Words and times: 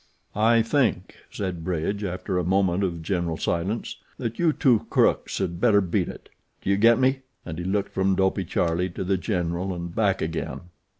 "I 0.35 0.63
think," 0.63 1.15
said 1.29 1.63
Bridge, 1.63 2.03
after 2.03 2.39
a 2.39 2.43
moment 2.43 2.83
of 2.83 3.03
general 3.03 3.37
silence, 3.37 3.97
"that 4.17 4.39
you 4.39 4.51
two 4.51 4.87
crooks 4.89 5.37
had 5.37 5.61
better 5.61 5.79
beat 5.79 6.07
it. 6.09 6.29
Do 6.63 6.71
you 6.71 6.77
get 6.77 6.97
me?" 6.97 7.19
and 7.45 7.59
he 7.59 7.63
looked 7.63 7.93
from 7.93 8.15
Dopey 8.15 8.45
Charlie 8.45 8.89
to 8.89 9.03
The 9.03 9.17
General 9.17 9.75
and 9.75 9.93
back 9.93 10.19
again. 10.19 10.61